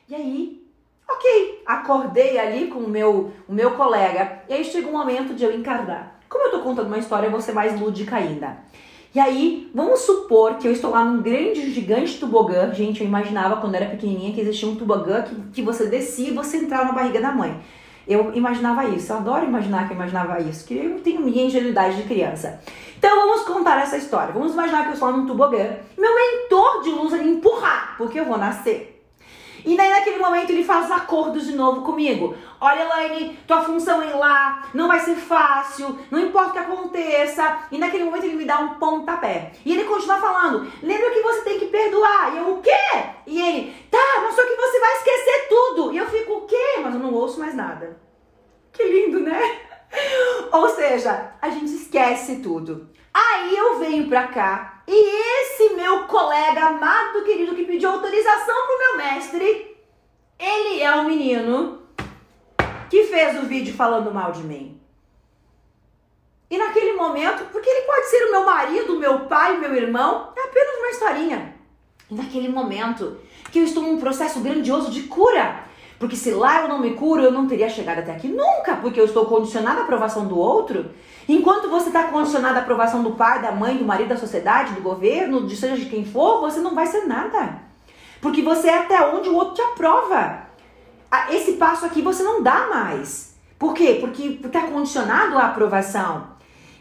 E 0.09 0.15
aí, 0.15 0.67
ok, 1.07 1.63
acordei 1.65 2.39
ali 2.39 2.67
com 2.67 2.79
o 2.79 2.89
meu, 2.89 3.31
o 3.47 3.53
meu 3.53 3.71
colega. 3.75 4.41
E 4.49 4.53
aí 4.53 4.63
chega 4.63 4.87
o 4.87 4.91
momento 4.91 5.35
de 5.35 5.43
eu 5.43 5.51
encarnar. 5.51 6.15
Como 6.27 6.45
eu 6.45 6.51
tô 6.51 6.61
contando 6.61 6.87
uma 6.87 6.97
história, 6.97 7.27
eu 7.27 7.31
vou 7.31 7.41
ser 7.41 7.53
mais 7.53 7.79
lúdica 7.79 8.15
ainda. 8.15 8.57
E 9.15 9.19
aí, 9.19 9.69
vamos 9.75 9.99
supor 9.99 10.55
que 10.55 10.67
eu 10.67 10.71
estou 10.71 10.89
lá 10.89 11.05
num 11.05 11.21
grande, 11.21 11.71
gigante 11.71 12.19
tobogã. 12.19 12.73
Gente, 12.73 13.01
eu 13.01 13.07
imaginava 13.07 13.57
quando 13.57 13.75
era 13.75 13.85
pequenininha 13.85 14.33
que 14.33 14.41
existia 14.41 14.67
um 14.67 14.75
tobogã 14.75 15.21
que, 15.21 15.35
que 15.53 15.61
você 15.61 15.85
descia 15.85 16.29
e 16.29 16.33
você 16.33 16.57
entrava 16.57 16.85
na 16.85 16.93
barriga 16.93 17.21
da 17.21 17.31
mãe. 17.31 17.61
Eu 18.07 18.33
imaginava 18.33 18.85
isso, 18.85 19.13
eu 19.13 19.17
adoro 19.17 19.45
imaginar 19.45 19.85
que 19.85 19.93
eu 19.93 19.97
imaginava 19.97 20.41
isso, 20.41 20.65
que 20.65 20.75
eu 20.75 20.99
tenho 20.99 21.21
minha 21.21 21.45
ingenuidade 21.45 21.95
de 21.95 22.03
criança. 22.03 22.59
Então 22.97 23.15
vamos 23.15 23.43
contar 23.43 23.81
essa 23.83 23.97
história. 23.97 24.33
Vamos 24.33 24.53
imaginar 24.53 24.81
que 24.81 24.89
eu 24.89 24.93
estou 24.93 25.09
lá 25.09 25.15
num 25.15 25.27
tobogã. 25.27 25.77
Meu 25.95 26.11
mentor 26.15 26.81
de 26.81 26.89
luz 26.89 27.13
me 27.13 27.33
empurrar, 27.33 27.95
porque 27.97 28.19
eu 28.19 28.25
vou 28.25 28.37
nascer. 28.37 28.92
E 29.65 29.77
daí 29.77 29.89
naquele 29.89 30.17
momento 30.17 30.49
ele 30.49 30.63
faz 30.63 30.91
acordos 30.91 31.45
de 31.45 31.55
novo 31.55 31.81
comigo. 31.81 32.35
Olha, 32.59 32.83
Elaine, 32.83 33.37
tua 33.47 33.61
função 33.61 34.01
é 34.01 34.07
ir 34.07 34.15
lá, 34.15 34.69
não 34.73 34.87
vai 34.87 34.99
ser 34.99 35.15
fácil, 35.15 35.99
não 36.11 36.19
importa 36.19 36.49
o 36.49 36.53
que 36.53 36.59
aconteça. 36.59 37.59
E 37.71 37.77
naquele 37.77 38.03
momento 38.03 38.25
ele 38.25 38.35
me 38.35 38.45
dá 38.45 38.59
um 38.59 38.75
pontapé. 38.75 39.53
E 39.65 39.73
ele 39.73 39.85
continua 39.85 40.17
falando: 40.17 40.71
lembra 40.81 41.11
que 41.11 41.21
você 41.21 41.41
tem 41.41 41.59
que 41.59 41.67
perdoar. 41.67 42.33
E 42.33 42.37
eu, 42.37 42.53
o 42.53 42.61
quê? 42.61 42.71
E 43.25 43.41
ele, 43.41 43.75
tá, 43.89 44.21
mas 44.23 44.35
só 44.35 44.43
que 44.43 44.55
você 44.55 44.79
vai 44.79 44.93
esquecer 44.97 45.47
tudo. 45.49 45.93
E 45.93 45.97
eu 45.97 46.07
fico, 46.07 46.33
o 46.33 46.41
quê? 46.41 46.79
Mas 46.83 46.93
eu 46.93 46.99
não 46.99 47.13
ouço 47.13 47.39
mais 47.39 47.55
nada. 47.55 47.97
Que 48.71 48.83
lindo, 48.83 49.19
né? 49.19 49.39
Ou 50.51 50.69
seja, 50.69 51.31
a 51.41 51.49
gente 51.49 51.73
esquece 51.73 52.37
tudo. 52.37 52.89
Aí 53.13 53.55
eu 53.55 53.77
venho 53.79 54.07
pra 54.09 54.27
cá 54.27 54.72
e 54.87 55.41
esse 55.41 55.73
meu 55.75 56.05
colega 56.05 56.67
amado, 56.67 57.23
querido, 57.23 57.55
que 57.55 57.65
pediu 57.65 57.89
autorização 57.89 58.55
pro 58.67 58.79
meu 58.79 58.97
mestre, 58.97 59.77
ele 60.39 60.81
é 60.81 60.91
o 60.95 61.05
menino 61.05 61.81
que 62.89 63.05
fez 63.05 63.41
o 63.41 63.45
vídeo 63.45 63.73
falando 63.73 64.13
mal 64.13 64.31
de 64.31 64.43
mim. 64.43 64.79
E 66.49 66.57
naquele 66.57 66.93
momento, 66.93 67.45
porque 67.51 67.69
ele 67.69 67.87
pode 67.87 68.05
ser 68.07 68.25
o 68.25 68.31
meu 68.31 68.45
marido, 68.45 68.99
meu 68.99 69.21
pai, 69.21 69.57
meu 69.57 69.73
irmão, 69.73 70.31
é 70.35 70.41
apenas 70.43 70.77
uma 70.77 70.89
historinha. 70.89 71.55
E 72.11 72.13
naquele 72.13 72.49
momento 72.49 73.17
que 73.51 73.59
eu 73.59 73.63
estou 73.63 73.81
num 73.81 73.99
processo 73.99 74.39
grandioso 74.41 74.91
de 74.91 75.03
cura, 75.03 75.63
porque 75.97 76.15
se 76.15 76.31
lá 76.31 76.61
eu 76.61 76.67
não 76.67 76.79
me 76.79 76.93
curo, 76.93 77.23
eu 77.23 77.31
não 77.31 77.47
teria 77.47 77.69
chegado 77.69 77.99
até 77.99 78.11
aqui 78.11 78.27
nunca, 78.27 78.75
porque 78.75 78.99
eu 78.99 79.05
estou 79.05 79.25
condicionada 79.25 79.79
à 79.79 79.83
aprovação 79.83 80.27
do 80.27 80.37
outro. 80.37 80.91
Enquanto 81.27 81.69
você 81.69 81.87
está 81.87 82.03
condicionado 82.03 82.57
à 82.57 82.61
aprovação 82.61 83.01
do 83.01 83.11
pai, 83.11 83.41
da 83.41 83.51
mãe, 83.51 83.77
do 83.77 83.85
marido, 83.85 84.09
da 84.09 84.17
sociedade, 84.17 84.73
do 84.73 84.81
governo, 84.81 85.47
de 85.47 85.55
seja 85.55 85.77
de 85.77 85.85
quem 85.85 86.05
for, 86.05 86.41
você 86.41 86.59
não 86.59 86.75
vai 86.75 86.85
ser 86.85 87.05
nada. 87.05 87.61
Porque 88.21 88.41
você 88.41 88.67
é 88.67 88.79
até 88.79 89.05
onde 89.07 89.29
o 89.29 89.35
outro 89.35 89.55
te 89.55 89.61
aprova. 89.61 90.43
Esse 91.29 91.53
passo 91.53 91.85
aqui 91.85 92.01
você 92.01 92.23
não 92.23 92.41
dá 92.41 92.67
mais. 92.67 93.35
Por 93.57 93.73
quê? 93.73 93.97
Porque 93.99 94.39
está 94.43 94.61
condicionado 94.63 95.37
à 95.37 95.45
aprovação. 95.45 96.27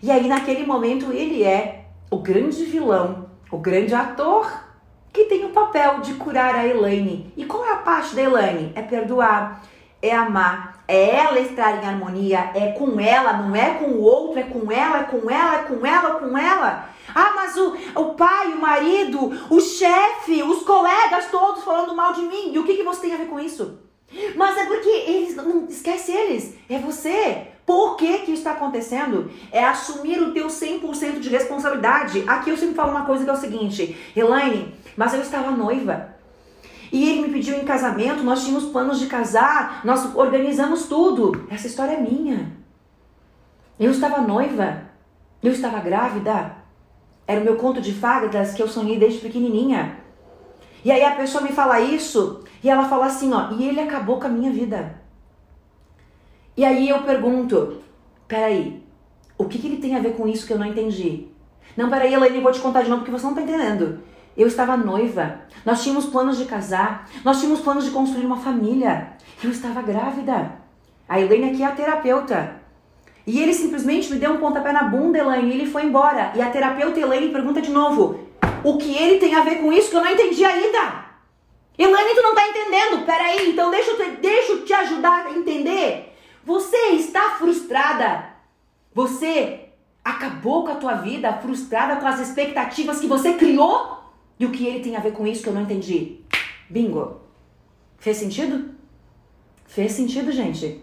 E 0.02 0.10
aí, 0.10 0.26
naquele 0.26 0.66
momento, 0.66 1.12
ele 1.12 1.44
é 1.44 1.84
o 2.10 2.18
grande 2.18 2.64
vilão, 2.64 3.26
o 3.50 3.58
grande 3.58 3.94
ator 3.94 4.50
que 5.12 5.24
tem 5.24 5.44
o 5.44 5.50
papel 5.50 6.00
de 6.00 6.14
curar 6.14 6.54
a 6.54 6.66
Elaine. 6.66 7.32
E 7.36 7.44
qual 7.44 7.64
é 7.64 7.72
a 7.72 7.76
parte 7.76 8.16
da 8.16 8.22
Elaine? 8.22 8.72
É 8.74 8.82
perdoar, 8.82 9.62
é 10.00 10.14
amar, 10.14 10.71
é 10.86 11.16
ela 11.16 11.38
estar 11.40 11.82
em 11.82 11.86
harmonia, 11.86 12.50
é 12.54 12.72
com 12.72 13.00
ela, 13.00 13.34
não 13.34 13.54
é 13.54 13.74
com 13.74 13.86
o 13.86 14.02
outro, 14.02 14.38
é 14.38 14.42
com 14.42 14.70
ela, 14.70 15.00
é 15.00 15.04
com 15.04 15.30
ela, 15.30 15.54
é 15.56 15.62
com 15.62 15.86
ela, 15.86 16.08
é 16.08 16.20
com 16.20 16.38
ela. 16.38 16.88
Ah, 17.14 17.32
mas 17.34 17.56
o, 17.56 17.76
o 17.96 18.14
pai, 18.14 18.52
o 18.52 18.60
marido, 18.60 19.32
o 19.50 19.60
chefe, 19.60 20.42
os 20.42 20.62
colegas 20.62 21.30
todos 21.30 21.64
falando 21.64 21.94
mal 21.94 22.12
de 22.12 22.22
mim. 22.22 22.52
E 22.52 22.58
o 22.58 22.64
que, 22.64 22.76
que 22.76 22.82
você 22.82 23.02
tem 23.02 23.14
a 23.14 23.18
ver 23.18 23.26
com 23.26 23.40
isso? 23.40 23.78
Mas 24.36 24.56
é 24.58 24.66
porque 24.66 24.88
eles, 24.88 25.36
não 25.36 25.66
esquece 25.66 26.12
eles, 26.12 26.54
é 26.68 26.78
você. 26.78 27.48
Por 27.64 27.96
que 27.96 28.18
que 28.20 28.32
está 28.32 28.52
acontecendo? 28.52 29.30
É 29.50 29.64
assumir 29.64 30.20
o 30.20 30.32
teu 30.32 30.48
100% 30.48 31.20
de 31.20 31.28
responsabilidade. 31.28 32.24
Aqui 32.26 32.50
eu 32.50 32.56
sempre 32.56 32.74
falo 32.74 32.90
uma 32.90 33.06
coisa 33.06 33.24
que 33.24 33.30
é 33.30 33.32
o 33.32 33.36
seguinte, 33.36 33.96
Elaine, 34.16 34.74
mas 34.96 35.14
eu 35.14 35.20
estava 35.20 35.52
noiva. 35.52 36.11
E 36.92 37.08
ele 37.08 37.22
me 37.22 37.32
pediu 37.32 37.56
em 37.56 37.64
casamento, 37.64 38.22
nós 38.22 38.44
tínhamos 38.44 38.70
planos 38.70 39.00
de 39.00 39.06
casar, 39.06 39.80
nós 39.82 40.14
organizamos 40.14 40.86
tudo. 40.86 41.46
Essa 41.48 41.66
história 41.66 41.94
é 41.94 42.00
minha. 42.00 42.52
Eu 43.80 43.90
estava 43.90 44.20
noiva, 44.20 44.82
eu 45.42 45.52
estava 45.52 45.80
grávida. 45.80 46.54
Era 47.26 47.40
o 47.40 47.44
meu 47.44 47.56
conto 47.56 47.80
de 47.80 47.94
fadas 47.94 48.52
que 48.52 48.62
eu 48.62 48.68
sonhei 48.68 48.98
desde 48.98 49.20
pequenininha. 49.20 50.00
E 50.84 50.92
aí 50.92 51.02
a 51.02 51.14
pessoa 51.14 51.42
me 51.42 51.50
fala 51.50 51.80
isso 51.80 52.44
e 52.62 52.68
ela 52.68 52.86
fala 52.86 53.06
assim, 53.06 53.32
ó, 53.32 53.52
e 53.52 53.66
ele 53.66 53.80
acabou 53.80 54.20
com 54.20 54.26
a 54.26 54.30
minha 54.30 54.52
vida. 54.52 55.00
E 56.54 56.62
aí 56.62 56.90
eu 56.90 57.02
pergunto, 57.04 57.80
peraí, 58.28 58.82
o 59.38 59.46
que, 59.46 59.58
que 59.58 59.66
ele 59.66 59.78
tem 59.78 59.96
a 59.96 60.00
ver 60.00 60.14
com 60.14 60.28
isso 60.28 60.46
que 60.46 60.52
eu 60.52 60.58
não 60.58 60.66
entendi? 60.66 61.28
Não, 61.74 61.88
peraí, 61.88 62.12
Elaine, 62.12 62.36
eu 62.36 62.42
vou 62.42 62.52
te 62.52 62.60
contar 62.60 62.82
de 62.82 62.90
novo 62.90 63.02
porque 63.02 63.18
você 63.18 63.24
não 63.24 63.34
tá 63.34 63.40
entendendo. 63.40 64.00
Eu 64.36 64.46
estava 64.46 64.76
noiva, 64.76 65.40
nós 65.64 65.82
tínhamos 65.82 66.06
planos 66.06 66.38
de 66.38 66.46
casar, 66.46 67.08
nós 67.24 67.38
tínhamos 67.38 67.60
planos 67.60 67.84
de 67.84 67.90
construir 67.90 68.24
uma 68.24 68.38
família. 68.38 69.12
Eu 69.42 69.50
estava 69.50 69.82
grávida. 69.82 70.52
A 71.08 71.20
Elaine 71.20 71.50
aqui 71.50 71.62
é 71.62 71.66
a 71.66 71.72
terapeuta. 71.72 72.62
E 73.26 73.40
ele 73.40 73.52
simplesmente 73.52 74.10
me 74.10 74.18
deu 74.18 74.32
um 74.32 74.38
pontapé 74.38 74.72
na 74.72 74.84
bunda, 74.84 75.18
Elaine, 75.18 75.50
e 75.50 75.52
ele 75.52 75.66
foi 75.66 75.84
embora. 75.84 76.32
E 76.34 76.40
a 76.40 76.50
terapeuta 76.50 76.98
Elaine 76.98 77.28
pergunta 77.28 77.60
de 77.60 77.70
novo: 77.70 78.20
o 78.64 78.78
que 78.78 78.96
ele 78.96 79.18
tem 79.18 79.34
a 79.34 79.42
ver 79.42 79.56
com 79.56 79.72
isso 79.72 79.90
que 79.90 79.96
eu 79.96 80.00
não 80.00 80.10
entendi 80.10 80.44
ainda? 80.44 81.02
Elaine, 81.78 82.14
tu 82.14 82.22
não 82.22 82.34
tá 82.34 82.48
entendendo? 82.48 83.04
Peraí, 83.04 83.50
então 83.50 83.70
deixa 83.70 83.90
eu, 83.90 83.96
te, 83.96 84.10
deixa 84.20 84.52
eu 84.52 84.64
te 84.64 84.72
ajudar 84.72 85.26
a 85.26 85.30
entender. 85.32 86.16
Você 86.44 86.76
está 86.92 87.36
frustrada. 87.38 88.32
Você 88.94 89.68
acabou 90.04 90.64
com 90.64 90.72
a 90.72 90.76
tua 90.76 90.94
vida 90.94 91.32
frustrada 91.34 91.96
com 91.96 92.06
as 92.06 92.20
expectativas 92.20 92.98
que 92.98 93.06
você 93.06 93.34
criou 93.34 94.01
e 94.42 94.44
o 94.44 94.50
que 94.50 94.66
ele 94.66 94.80
tem 94.80 94.96
a 94.96 95.00
ver 95.00 95.12
com 95.12 95.24
isso 95.24 95.40
que 95.40 95.48
eu 95.48 95.52
não 95.52 95.62
entendi? 95.62 96.16
Bingo. 96.68 97.20
Fez 97.96 98.16
sentido? 98.16 98.70
Fez 99.64 99.92
sentido, 99.92 100.32
gente? 100.32 100.82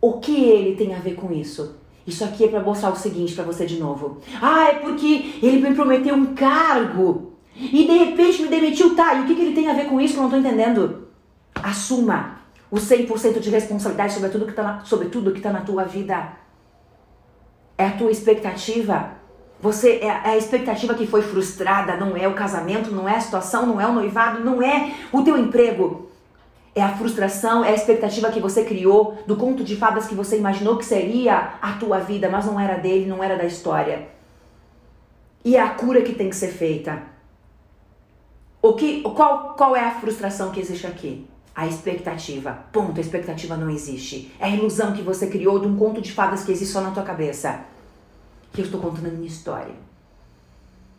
O 0.00 0.20
que 0.20 0.44
ele 0.44 0.76
tem 0.76 0.94
a 0.94 1.00
ver 1.00 1.16
com 1.16 1.32
isso? 1.32 1.74
Isso 2.06 2.22
aqui 2.24 2.44
é 2.44 2.48
para 2.48 2.62
mostrar 2.62 2.90
o 2.90 2.96
seguinte 2.96 3.34
para 3.34 3.42
você 3.42 3.66
de 3.66 3.76
novo. 3.76 4.20
Ah, 4.40 4.68
é 4.68 4.74
porque 4.74 5.40
ele 5.42 5.68
me 5.68 5.74
prometeu 5.74 6.14
um 6.14 6.32
cargo 6.32 7.32
e 7.56 7.88
de 7.88 7.98
repente 8.04 8.42
me 8.42 8.48
demitiu. 8.48 8.94
Tá, 8.94 9.14
e 9.14 9.22
o 9.22 9.26
que, 9.26 9.34
que 9.34 9.42
ele 9.42 9.56
tem 9.56 9.68
a 9.68 9.74
ver 9.74 9.86
com 9.86 10.00
isso 10.00 10.14
que 10.14 10.20
eu 10.20 10.22
não 10.22 10.30
tô 10.30 10.36
entendendo? 10.36 11.08
Assuma 11.56 12.38
o 12.70 12.76
100% 12.76 13.40
de 13.40 13.50
responsabilidade 13.50 14.12
sobre 14.12 14.28
tudo 14.28 14.46
que 14.46 14.52
tá 14.52 14.62
na, 14.62 14.84
sobre 14.84 15.08
tudo 15.08 15.32
que 15.32 15.40
tá 15.40 15.52
na 15.52 15.62
tua 15.62 15.82
vida. 15.82 16.34
É 17.76 17.84
a 17.84 17.96
tua 17.96 18.12
expectativa. 18.12 19.21
Você 19.62 20.00
é, 20.02 20.06
é 20.06 20.30
a 20.30 20.36
expectativa 20.36 20.92
que 20.92 21.06
foi 21.06 21.22
frustrada, 21.22 21.96
não 21.96 22.16
é 22.16 22.26
o 22.26 22.34
casamento, 22.34 22.90
não 22.90 23.08
é 23.08 23.14
a 23.14 23.20
situação, 23.20 23.64
não 23.64 23.80
é 23.80 23.86
o 23.86 23.92
noivado, 23.92 24.40
não 24.40 24.60
é 24.60 24.92
o 25.12 25.22
teu 25.22 25.38
emprego. 25.38 26.10
É 26.74 26.82
a 26.82 26.96
frustração, 26.96 27.64
é 27.64 27.68
a 27.68 27.74
expectativa 27.74 28.32
que 28.32 28.40
você 28.40 28.64
criou 28.64 29.22
do 29.24 29.36
conto 29.36 29.62
de 29.62 29.76
fadas 29.76 30.08
que 30.08 30.16
você 30.16 30.36
imaginou 30.36 30.78
que 30.78 30.84
seria 30.84 31.54
a 31.62 31.72
tua 31.74 32.00
vida, 32.00 32.28
mas 32.28 32.44
não 32.44 32.58
era 32.58 32.76
dele, 32.76 33.06
não 33.06 33.22
era 33.22 33.36
da 33.36 33.44
história. 33.44 34.08
E 35.44 35.54
é 35.54 35.60
a 35.60 35.68
cura 35.68 36.02
que 36.02 36.14
tem 36.14 36.28
que 36.28 36.36
ser 36.36 36.48
feita. 36.48 37.00
O 38.60 38.72
que, 38.72 39.02
qual, 39.02 39.54
qual 39.54 39.76
é 39.76 39.80
a 39.80 39.92
frustração 39.92 40.50
que 40.50 40.58
existe 40.58 40.88
aqui? 40.88 41.24
A 41.54 41.68
expectativa. 41.68 42.64
Ponto, 42.72 42.98
a 42.98 43.00
expectativa 43.00 43.56
não 43.56 43.70
existe. 43.70 44.32
É 44.40 44.46
a 44.46 44.50
ilusão 44.50 44.92
que 44.92 45.02
você 45.02 45.28
criou 45.28 45.60
de 45.60 45.68
um 45.68 45.76
conto 45.76 46.00
de 46.00 46.10
fadas 46.10 46.42
que 46.42 46.50
existe 46.50 46.72
só 46.72 46.80
na 46.80 46.90
tua 46.90 47.04
cabeça 47.04 47.70
que 48.52 48.60
eu 48.60 48.64
estou 48.64 48.80
contando 48.80 49.06
a 49.06 49.10
minha 49.10 49.26
história. 49.26 49.74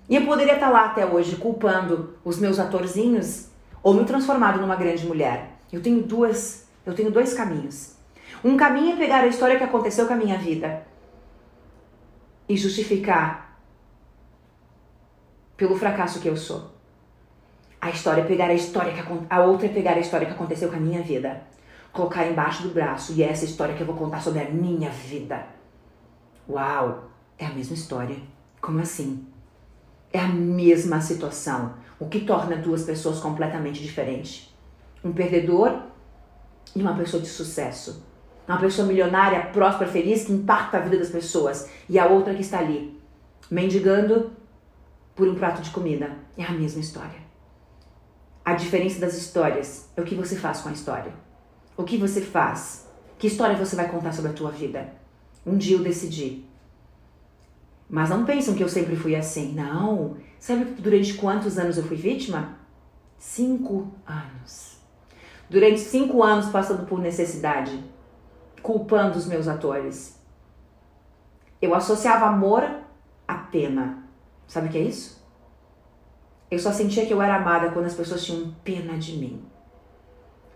E 0.10 0.16
eu 0.16 0.26
poderia 0.26 0.56
estar 0.56 0.70
lá 0.70 0.86
até 0.86 1.06
hoje 1.06 1.36
culpando 1.38 2.16
os 2.24 2.38
meus 2.38 2.60
atorzinhos 2.60 3.48
ou 3.82 3.94
me 3.94 4.06
transformado 4.06 4.60
numa 4.60 4.76
grande 4.76 5.06
mulher. 5.06 5.60
Eu 5.72 5.82
tenho 5.82 6.02
duas, 6.04 6.68
eu 6.86 6.94
tenho 6.94 7.12
dois 7.12 7.34
caminhos. 7.34 7.96
Um 8.44 8.58
caminho 8.58 8.96
é 8.96 8.98
pegar 8.98 9.22
a 9.22 9.28
história 9.28 9.58
que 9.58 9.64
aconteceu 9.64 10.06
com 10.06 10.14
a 10.14 10.18
minha 10.18 10.38
vida 10.38 10.86
e 12.50 12.58
justificar 12.58 13.58
pelo 15.56 15.78
fracasso 15.78 16.20
que 16.20 16.28
eu 16.28 16.36
sou. 16.36 16.72
A 17.80 17.90
história 17.90 18.22
é 18.22 18.26
pegar 18.26 18.48
a 18.48 18.54
história 18.54 18.94
que 18.94 19.02
a 19.30 19.42
outra 19.42 19.68
é 19.68 19.70
pegar 19.70 19.94
a 19.94 20.00
história 20.00 20.26
que 20.26 20.34
aconteceu 20.34 20.70
com 20.70 20.76
a 20.76 20.80
minha 20.80 21.02
vida, 21.02 21.44
colocar 21.92 22.26
embaixo 22.26 22.64
do 22.64 22.74
braço 22.74 23.14
e 23.14 23.24
é 23.24 23.30
essa 23.30 23.46
história 23.46 23.76
que 23.76 23.82
eu 23.82 23.88
vou 23.88 23.96
contar 23.96 24.22
sobre 24.22 24.42
a 24.42 24.50
minha 24.50 24.90
vida. 24.90 25.46
Uau, 26.50 27.13
é 27.38 27.46
a 27.46 27.54
mesma 27.54 27.74
história. 27.76 28.18
Como 28.62 28.80
assim? 28.80 29.26
É 30.12 30.20
a 30.20 30.28
mesma 30.28 31.02
situação, 31.02 31.74
o 32.00 32.08
que 32.08 32.22
torna 32.22 32.56
duas 32.56 32.84
pessoas 32.84 33.20
completamente 33.20 33.82
diferentes. 33.82 34.54
Um 35.04 35.12
perdedor 35.12 35.82
e 36.76 36.82
uma 36.82 36.96
pessoa 36.96 37.22
de 37.22 37.28
sucesso. 37.28 38.06
Uma 38.48 38.60
pessoa 38.60 38.88
milionária, 38.88 39.48
próspera, 39.48 39.90
feliz, 39.90 40.26
que 40.26 40.34
impacta 40.34 40.78
a 40.78 40.82
vida 40.82 40.98
das 40.98 41.10
pessoas. 41.10 41.70
E 41.90 41.98
a 41.98 42.06
outra 42.06 42.34
que 42.34 42.42
está 42.42 42.60
ali, 42.60 43.00
mendigando 43.50 44.32
por 45.16 45.28
um 45.28 45.36
prato 45.36 45.62
de 45.62 45.70
comida. 45.72 46.12
É 46.38 46.44
a 46.44 46.52
mesma 46.52 46.82
história. 46.82 47.22
A 48.44 48.54
diferença 48.54 49.00
das 49.00 49.16
histórias 49.16 49.90
é 49.96 50.02
o 50.02 50.04
que 50.04 50.16
você 50.16 50.36
faz 50.36 50.62
com 50.62 50.70
a 50.70 50.74
história. 50.74 51.14
O 51.78 51.84
que 51.84 51.98
você 51.98 52.22
faz? 52.22 52.88
Que 53.18 53.28
história 53.28 53.56
você 53.56 53.76
vai 53.76 53.90
contar 53.90 54.12
sobre 54.12 54.32
a 54.32 54.34
tua 54.34 54.52
vida? 54.52 54.94
Um 55.46 55.58
dia 55.58 55.78
eu 55.78 55.84
decidi. 55.84 56.46
Mas 57.94 58.10
não 58.10 58.26
pensam 58.26 58.56
que 58.56 58.64
eu 58.64 58.68
sempre 58.68 58.96
fui 58.96 59.16
assim. 59.16 59.54
Não. 59.54 60.18
Sabe 60.40 60.66
durante 60.66 61.14
quantos 61.14 61.60
anos 61.60 61.78
eu 61.78 61.84
fui 61.84 61.96
vítima? 61.96 62.58
Cinco 63.20 63.94
anos. 64.04 64.80
Durante 65.48 65.80
cinco 65.80 66.24
anos 66.24 66.48
passando 66.48 66.88
por 66.88 67.00
necessidade 67.00 67.84
culpando 68.64 69.16
os 69.16 69.28
meus 69.28 69.48
atores. 69.48 70.20
Eu 71.62 71.76
associava 71.76 72.26
amor 72.26 72.68
à 73.28 73.36
pena. 73.36 74.04
Sabe 74.48 74.70
o 74.70 74.72
que 74.72 74.80
é 74.80 74.82
isso? 74.82 75.24
Eu 76.50 76.58
só 76.58 76.72
sentia 76.72 77.06
que 77.06 77.14
eu 77.14 77.22
era 77.22 77.36
amada 77.36 77.70
quando 77.70 77.86
as 77.86 77.94
pessoas 77.94 78.26
tinham 78.26 78.56
pena 78.64 78.98
de 78.98 79.16
mim. 79.18 79.46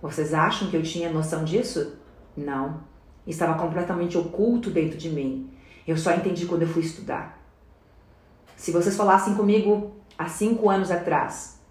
Vocês 0.01 0.33
acham 0.33 0.71
que 0.71 0.75
eu 0.75 0.81
tinha 0.81 1.13
noção 1.13 1.43
disso? 1.43 1.99
Não. 2.35 2.81
Estava 3.27 3.59
completamente 3.59 4.17
oculto 4.17 4.71
dentro 4.71 4.97
de 4.97 5.11
mim. 5.11 5.51
Eu 5.87 5.95
só 5.95 6.13
entendi 6.13 6.45
quando 6.45 6.63
eu 6.63 6.67
fui 6.67 6.83
estudar. 6.83 7.41
Se 8.55 8.71
vocês 8.71 8.97
falassem 8.97 9.35
comigo 9.35 9.95
há 10.17 10.27
cinco 10.27 10.69
anos 10.69 10.91
atrás, 10.91 11.61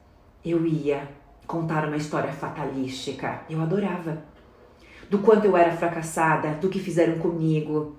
eu 0.45 0.65
ia 0.65 1.07
contar 1.47 1.87
uma 1.87 1.97
história 1.97 2.33
fatalística. 2.33 3.43
Eu 3.51 3.61
adorava 3.61 4.23
do 5.11 5.19
quanto 5.19 5.45
eu 5.45 5.57
era 5.57 5.77
fracassada, 5.77 6.53
do 6.55 6.69
que 6.69 6.81
fizeram 6.81 7.19
comigo, 7.19 7.95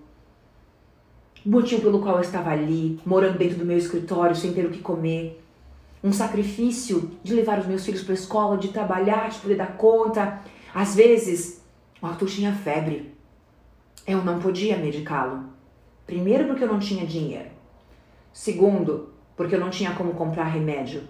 o 1.45 1.49
motivo 1.49 1.83
pelo 1.83 2.01
qual 2.01 2.15
eu 2.15 2.21
estava 2.21 2.49
ali, 2.49 2.99
morando 3.05 3.37
dentro 3.37 3.57
do 3.57 3.65
meu 3.65 3.77
escritório 3.77 4.35
sem 4.35 4.53
ter 4.53 4.65
o 4.65 4.69
que 4.69 4.79
comer, 4.79 5.41
um 6.03 6.11
sacrifício 6.11 7.11
de 7.23 7.33
levar 7.33 7.59
os 7.59 7.65
meus 7.65 7.85
filhos 7.85 8.03
para 8.03 8.13
a 8.13 8.15
escola, 8.15 8.57
de 8.57 8.69
trabalhar, 8.69 9.29
de 9.29 9.39
poder 9.39 9.55
dar 9.55 9.77
conta. 9.77 10.41
Às 10.73 10.95
vezes, 10.95 11.61
o 12.01 12.05
Arthur 12.05 12.27
tinha 12.27 12.53
febre. 12.53 13.13
Eu 14.05 14.23
não 14.23 14.39
podia 14.39 14.77
medicá-lo. 14.77 15.56
Primeiro, 16.07 16.45
porque 16.45 16.63
eu 16.63 16.67
não 16.69 16.79
tinha 16.79 17.05
dinheiro. 17.05 17.49
Segundo, 18.31 19.09
porque 19.35 19.53
eu 19.53 19.59
não 19.59 19.69
tinha 19.69 19.91
como 19.91 20.13
comprar 20.13 20.45
remédio. 20.45 21.03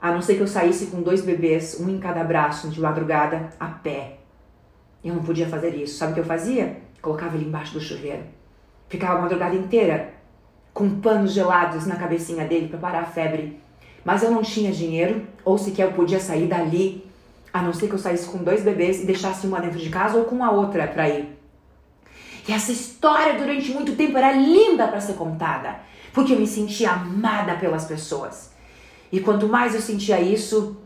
A 0.00 0.10
não 0.10 0.22
ser 0.22 0.36
que 0.36 0.40
eu 0.40 0.46
saísse 0.46 0.86
com 0.86 1.02
dois 1.02 1.20
bebês, 1.20 1.78
um 1.78 1.88
em 1.90 1.98
cada 1.98 2.24
braço, 2.24 2.68
de 2.70 2.80
madrugada, 2.80 3.50
a 3.60 3.66
pé. 3.66 4.16
Eu 5.04 5.14
não 5.14 5.22
podia 5.22 5.46
fazer 5.46 5.74
isso. 5.74 5.98
Sabe 5.98 6.12
o 6.12 6.14
que 6.14 6.20
eu 6.20 6.24
fazia? 6.24 6.78
Colocava 7.02 7.36
ele 7.36 7.44
embaixo 7.44 7.74
do 7.74 7.80
chuveiro. 7.80 8.22
Ficava 8.88 9.18
a 9.18 9.22
madrugada 9.22 9.54
inteira 9.54 10.14
com 10.72 11.00
panos 11.00 11.32
gelados 11.32 11.86
na 11.86 11.96
cabecinha 11.96 12.46
dele 12.46 12.68
para 12.68 12.78
parar 12.78 13.00
a 13.00 13.06
febre. 13.06 13.60
Mas 14.04 14.22
eu 14.22 14.30
não 14.30 14.42
tinha 14.42 14.72
dinheiro, 14.72 15.22
ou 15.44 15.58
sequer 15.58 15.86
eu 15.86 15.92
podia 15.92 16.18
sair 16.18 16.48
dali, 16.48 17.06
a 17.52 17.62
não 17.62 17.72
ser 17.72 17.88
que 17.88 17.94
eu 17.94 17.98
saísse 17.98 18.28
com 18.28 18.38
dois 18.38 18.62
bebês 18.62 19.02
e 19.02 19.06
deixasse 19.06 19.46
uma 19.46 19.60
dentro 19.60 19.78
de 19.78 19.88
casa 19.90 20.16
ou 20.16 20.24
com 20.24 20.42
a 20.42 20.50
outra 20.50 20.86
para 20.86 21.08
ir. 21.08 21.33
E 22.46 22.52
essa 22.52 22.72
história 22.72 23.38
durante 23.38 23.70
muito 23.72 23.96
tempo 23.96 24.18
era 24.18 24.32
linda 24.32 24.86
para 24.86 25.00
ser 25.00 25.14
contada, 25.14 25.80
porque 26.12 26.32
eu 26.32 26.38
me 26.38 26.46
sentia 26.46 26.90
amada 26.90 27.54
pelas 27.56 27.86
pessoas. 27.86 28.52
E 29.10 29.20
quanto 29.20 29.48
mais 29.48 29.74
eu 29.74 29.80
sentia 29.80 30.20
isso, 30.20 30.76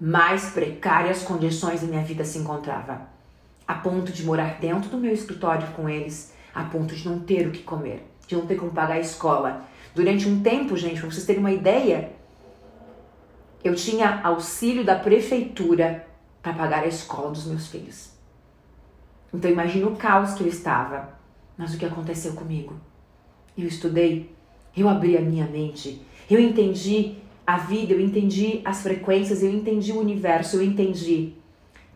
mais 0.00 0.50
precárias 0.50 1.22
condições 1.22 1.80
da 1.80 1.86
minha 1.86 2.02
vida 2.02 2.24
se 2.24 2.38
encontrava, 2.38 3.08
a 3.66 3.74
ponto 3.74 4.12
de 4.12 4.24
morar 4.24 4.58
dentro 4.60 4.88
do 4.88 4.98
meu 4.98 5.12
escritório 5.12 5.66
com 5.74 5.88
eles, 5.88 6.32
a 6.54 6.64
ponto 6.64 6.94
de 6.94 7.08
não 7.08 7.20
ter 7.20 7.46
o 7.46 7.50
que 7.50 7.62
comer, 7.62 8.06
de 8.26 8.36
não 8.36 8.46
ter 8.46 8.56
como 8.56 8.70
pagar 8.70 8.94
a 8.94 9.00
escola. 9.00 9.64
Durante 9.94 10.28
um 10.28 10.40
tempo, 10.42 10.76
gente, 10.76 11.00
para 11.00 11.10
vocês 11.10 11.26
terem 11.26 11.40
uma 11.40 11.52
ideia, 11.52 12.12
eu 13.62 13.74
tinha 13.74 14.20
auxílio 14.22 14.84
da 14.84 14.94
prefeitura 14.94 16.06
para 16.40 16.52
pagar 16.52 16.84
a 16.84 16.86
escola 16.86 17.30
dos 17.30 17.44
meus 17.46 17.66
filhos. 17.66 18.19
Então 19.32 19.50
imagina 19.50 19.86
o 19.86 19.96
caos 19.96 20.34
que 20.34 20.42
eu 20.42 20.48
estava. 20.48 21.18
Mas 21.56 21.74
o 21.74 21.78
que 21.78 21.84
aconteceu 21.84 22.32
comigo? 22.32 22.74
Eu 23.56 23.66
estudei, 23.66 24.34
eu 24.76 24.88
abri 24.88 25.16
a 25.16 25.20
minha 25.20 25.46
mente, 25.46 26.00
eu 26.30 26.40
entendi 26.40 27.16
a 27.46 27.58
vida, 27.58 27.92
eu 27.92 28.00
entendi 28.00 28.62
as 28.64 28.82
frequências, 28.82 29.42
eu 29.42 29.50
entendi 29.50 29.92
o 29.92 30.00
universo, 30.00 30.56
eu 30.56 30.62
entendi 30.62 31.34